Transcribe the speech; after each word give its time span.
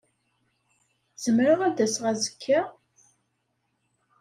Zemreɣ 1.23 1.59
ad 1.67 1.73
d-aseɣ 1.75 2.05
azekka? 2.11 2.61